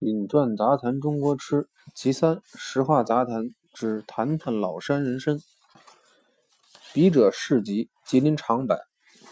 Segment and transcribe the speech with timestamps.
[0.00, 5.38] 饮馔杂谈中国吃，其三实话杂谈之谈谈老山人参。
[6.92, 8.78] 笔者市集吉林长柏，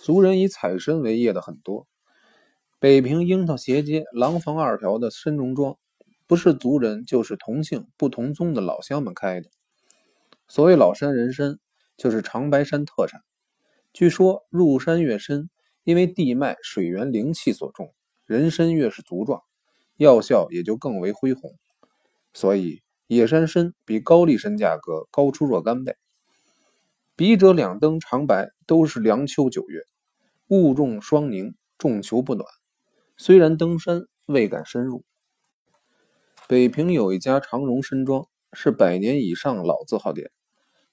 [0.01, 1.87] 族人以采参为业的很多。
[2.79, 5.77] 北平樱桃斜街廊坊二条的参荣庄，
[6.27, 9.51] 不是族人就是同姓不同宗的老乡们开的。
[10.49, 11.59] 所谓老山人参，
[11.99, 13.21] 就是长白山特产。
[13.93, 15.51] 据说入山越深，
[15.83, 19.43] 因为地脉水源灵气所重，人参越是足壮。
[19.97, 21.55] 药效也就更为恢宏，
[22.33, 25.97] 所以野山参比高丽参价格高出若干倍。
[27.17, 29.83] 笔者两登长白都是凉秋九月，
[30.49, 32.45] 雾重霜凝，重秋不暖。
[33.17, 35.05] 虽然登山未敢深入。
[36.49, 40.33] 北平有一家长荣参庄，是百年以上老字号店。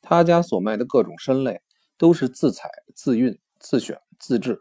[0.03, 1.61] 他家所卖的各种参类
[1.97, 4.59] 都是自采、自运、自选、自制，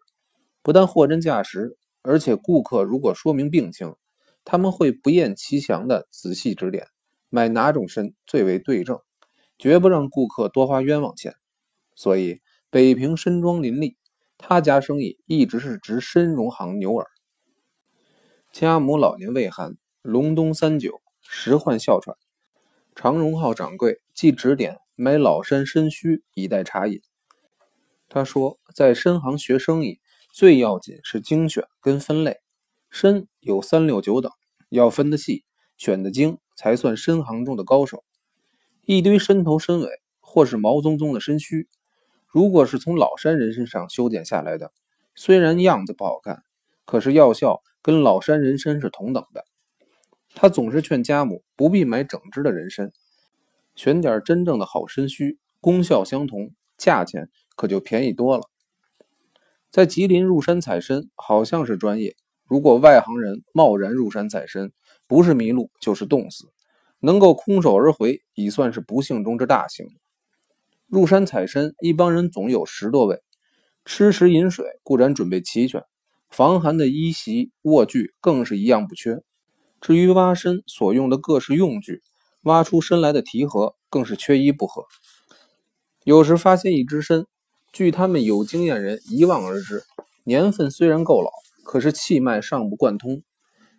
[0.62, 3.94] 不但货真价实，而且顾客如果说明病情。
[4.50, 6.88] 他们会不厌其详地仔细指点，
[7.28, 8.98] 买哪种参最为对症，
[9.56, 11.36] 绝不让顾客多花冤枉钱。
[11.94, 13.96] 所以北平参庄林立，
[14.38, 17.06] 他家生意一直是值参荣行牛耳。
[18.52, 22.16] 家母老年胃寒，隆冬三九，时患哮喘。
[22.96, 27.00] 常荣号掌柜即指点买老山参须以待茶饮。
[28.08, 30.00] 他说，在参行学生意，
[30.32, 32.38] 最要紧是精选跟分类。
[32.90, 34.32] 参有三六九等，
[34.70, 35.44] 要分得细，
[35.76, 38.02] 选得精，才算深行中的高手。
[38.86, 39.88] 一堆参头参尾，
[40.20, 41.68] 或是毛宗宗的身须，
[42.26, 44.72] 如果是从老山人身上修剪下来的，
[45.14, 46.42] 虽然样子不好看，
[46.84, 49.44] 可是药效跟老山人参是同等的。
[50.34, 52.92] 他总是劝家母不必买整只的人参，
[53.74, 58.44] 选点真正的好参须，功效相同，价钱可就便宜多了。
[59.70, 62.16] 在吉林入山采参，好像是专业。
[62.50, 64.72] 如果外行人贸然入山采参，
[65.06, 66.48] 不是迷路就是冻死，
[66.98, 69.86] 能够空手而回，已算是不幸中之大幸。
[70.88, 73.22] 入山采参，一帮人总有十多位，
[73.84, 75.84] 吃食饮水固然准备齐全，
[76.28, 79.22] 防寒的衣席卧具更是一样不缺。
[79.80, 82.02] 至于挖参所用的各式用具，
[82.42, 84.82] 挖出参来的提盒更是缺一不可。
[86.02, 87.26] 有时发现一只参，
[87.72, 89.84] 据他们有经验人一望而知，
[90.24, 91.30] 年份虽然够老。
[91.70, 93.22] 可是气脉尚不贯通，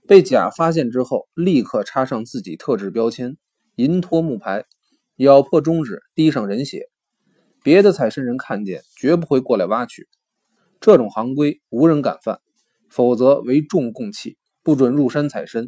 [0.07, 3.35] 被甲发现之后，立刻插上自己特制标签，
[3.75, 4.63] 银托木牌，
[5.18, 6.88] 咬破中指，滴上人血。
[7.62, 10.07] 别的采参人看见，绝不会过来挖取。
[10.80, 12.40] 这种行规无人敢犯，
[12.90, 15.68] 否则为重供器，不准入山采参。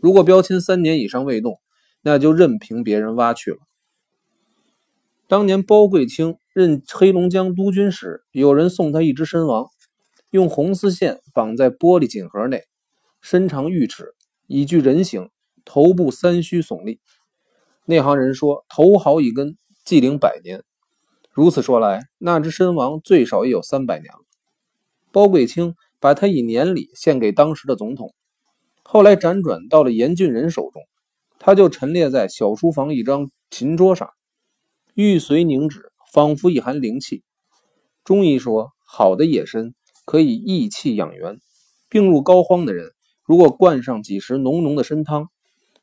[0.00, 1.60] 如果标签三年以上未动，
[2.00, 3.58] 那就任凭别人挖去了。
[5.28, 9.66] 当年包贵清任黑龙江督军时，有人送他一只参王。
[10.30, 12.62] 用红丝线绑在玻璃锦盒内，
[13.20, 14.14] 身长玉尺，
[14.46, 15.28] 已具人形，
[15.64, 17.00] 头部三须耸立。
[17.84, 20.62] 内行人说，头毫一根，纪龄百年。
[21.32, 24.20] 如此说来，那只身王最少也有三百年了。
[25.10, 28.14] 包贵清把他以年礼献给当时的总统，
[28.84, 30.82] 后来辗转到了严峻人手中，
[31.40, 34.08] 他就陈列在小书房一张琴桌上，
[34.94, 37.24] 玉髓凝脂，仿佛一含灵气。
[38.04, 39.74] 中医说，好的野参。
[40.10, 41.40] 可以益气养元，
[41.88, 42.90] 病入膏肓的人，
[43.22, 45.28] 如果灌上几时浓浓的参汤，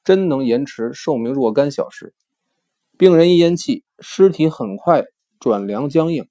[0.04, 2.14] 真能延迟寿命若干小时。
[2.98, 5.06] 病人一咽气，尸体很快
[5.40, 6.28] 转凉僵硬。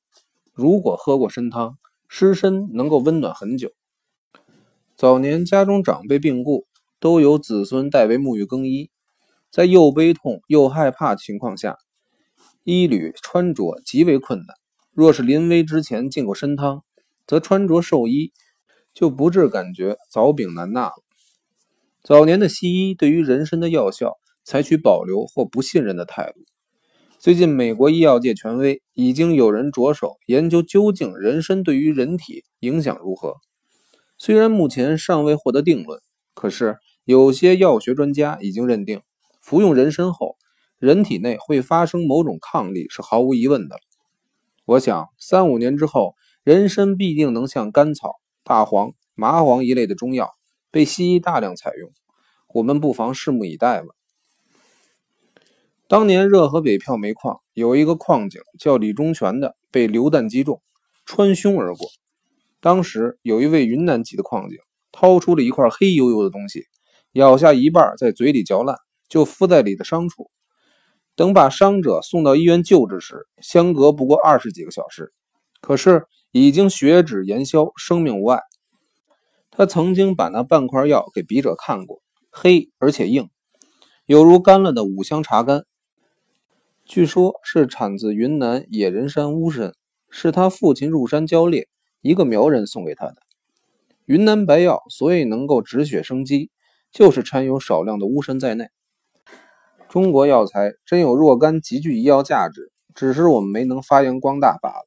[0.52, 3.72] 如果喝过参汤，尸身能够温暖很久。
[4.94, 6.66] 早年家中长辈病故，
[7.00, 8.90] 都由子孙代为沐浴更衣，
[9.50, 11.78] 在又悲痛又害怕情况下，
[12.62, 14.48] 衣履穿着极为困难。
[14.92, 16.82] 若是临危之前进过参汤，
[17.26, 18.32] 则穿着寿衣，
[18.94, 20.94] 就不致感觉早柄难纳了。
[22.02, 24.14] 早年的西医对于人参的药效
[24.44, 26.40] 采取保留或不信任的态度。
[27.18, 33.38] 最近，美国医药界权威已经有人着手研究究竟人参对于人体影响如何。
[34.18, 36.00] 虽然目前尚未获得定论，
[36.32, 39.02] 可是有些药学专家已经认定，
[39.40, 40.36] 服用人参后，
[40.78, 43.76] 人体内会发生某种抗力是毫无疑问的。
[44.64, 46.14] 我想，三五年之后。
[46.46, 50.36] 人参必定能像甘草、大黄、麻黄一类的中药
[50.70, 51.90] 被西医大量采用，
[52.54, 53.88] 我们不妨拭目以待吧。
[55.88, 60.62] 当年热河北票煤矿有一个矿井叫李忠全的，被榴弹击中，
[61.04, 61.88] 穿胸而过。
[62.60, 64.56] 当时有一位云南籍的矿井
[64.92, 66.66] 掏出了一块黑油油的东西，
[67.10, 68.76] 咬下一半，在嘴里嚼烂，
[69.08, 70.30] 就敷在里的伤处。
[71.16, 75.12] 等把伤者送到医院救治时，相隔不过二十几个小时，
[75.60, 76.06] 可是。
[76.44, 78.40] 已经血脂炎消，生命无碍。
[79.50, 83.30] 他曾经把那半块药给笔者看过，黑而且硬，
[84.04, 85.64] 有如干了的五香茶干。
[86.84, 89.72] 据说，是产自云南野人山乌参，
[90.10, 91.68] 是他父亲入山交猎，
[92.02, 93.16] 一个苗人送给他的。
[94.04, 96.50] 云南白药所以能够止血生肌，
[96.92, 98.68] 就是掺有少量的乌参在内。
[99.88, 104.85] 中国药材真有若干极具医药价值，只是我们没能发扬光大罢了。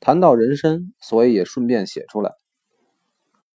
[0.00, 2.32] 谈到人参，所以也顺便写出来。